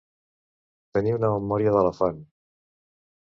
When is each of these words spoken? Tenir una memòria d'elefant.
Tenir 0.97 1.13
una 1.17 1.29
memòria 1.35 1.75
d'elefant. 1.77 2.25